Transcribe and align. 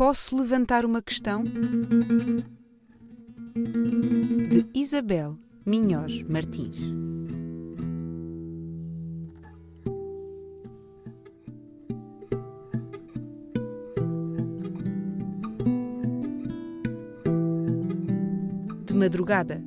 Posso 0.00 0.34
levantar 0.34 0.86
uma 0.86 1.02
questão? 1.02 1.44
De 3.54 4.66
Isabel 4.72 5.36
Minhós 5.66 6.22
Martins. 6.22 6.74
De 18.86 18.94
madrugada, 18.94 19.62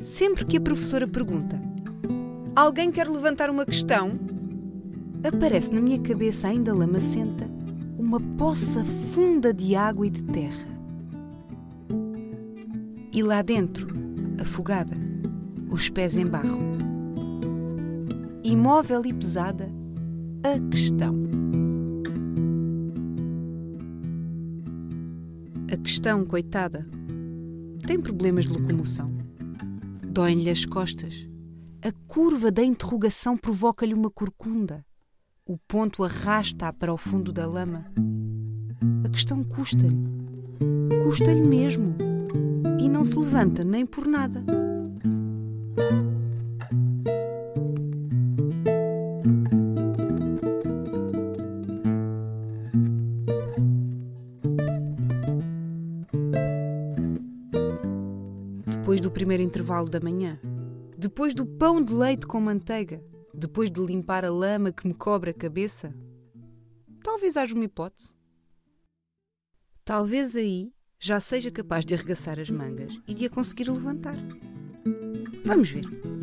sempre 0.00 0.44
que 0.46 0.56
a 0.56 0.60
professora 0.60 1.06
pergunta: 1.06 1.62
Alguém 2.56 2.90
quer 2.90 3.08
levantar 3.08 3.48
uma 3.48 3.64
questão? 3.64 4.18
Aparece 5.22 5.72
na 5.72 5.80
minha 5.80 6.00
cabeça, 6.00 6.48
ainda 6.48 6.74
lamacenta, 6.74 7.48
uma 8.06 8.20
poça 8.20 8.84
funda 9.12 9.52
de 9.52 9.74
água 9.74 10.06
e 10.06 10.10
de 10.10 10.22
terra. 10.22 10.68
E 13.12 13.20
lá 13.20 13.42
dentro, 13.42 13.88
afogada, 14.40 14.96
os 15.68 15.88
pés 15.88 16.14
em 16.16 16.24
barro. 16.24 16.60
Imóvel 18.44 19.04
e 19.04 19.12
pesada, 19.12 19.68
a 20.44 20.70
questão. 20.70 21.16
A 25.72 25.76
questão, 25.76 26.24
coitada, 26.24 26.86
tem 27.84 28.00
problemas 28.00 28.44
de 28.44 28.52
locomoção. 28.52 29.10
Doem-lhe 30.04 30.48
as 30.48 30.64
costas. 30.64 31.28
A 31.82 31.90
curva 32.06 32.52
da 32.52 32.62
interrogação 32.62 33.36
provoca-lhe 33.36 33.94
uma 33.94 34.12
corcunda. 34.12 34.85
O 35.48 35.56
ponto 35.56 36.02
arrasta-a 36.02 36.72
para 36.72 36.92
o 36.92 36.96
fundo 36.96 37.32
da 37.32 37.46
lama. 37.46 37.84
A 39.04 39.08
questão 39.08 39.44
custa-lhe. 39.44 39.96
Custa-lhe 41.04 41.40
mesmo. 41.40 41.94
E 42.80 42.88
não 42.88 43.04
se 43.04 43.16
levanta 43.16 43.62
nem 43.62 43.86
por 43.86 44.08
nada. 44.08 44.42
Depois 58.66 59.00
do 59.00 59.12
primeiro 59.12 59.44
intervalo 59.44 59.88
da 59.88 60.00
manhã, 60.00 60.40
depois 60.98 61.36
do 61.36 61.46
pão 61.46 61.80
de 61.80 61.94
leite 61.94 62.26
com 62.26 62.40
manteiga, 62.40 63.00
depois 63.36 63.70
de 63.70 63.80
limpar 63.80 64.24
a 64.24 64.30
lama 64.30 64.72
que 64.72 64.86
me 64.86 64.94
cobre 64.94 65.30
a 65.30 65.34
cabeça, 65.34 65.94
talvez 67.02 67.36
haja 67.36 67.54
uma 67.54 67.64
hipótese. 67.64 68.14
Talvez 69.84 70.34
aí 70.34 70.72
já 70.98 71.20
seja 71.20 71.50
capaz 71.50 71.84
de 71.84 71.94
arregaçar 71.94 72.40
as 72.40 72.50
mangas 72.50 72.98
e 73.06 73.14
de 73.14 73.26
a 73.26 73.30
conseguir 73.30 73.70
levantar. 73.70 74.16
Vamos 75.44 75.70
ver. 75.70 76.15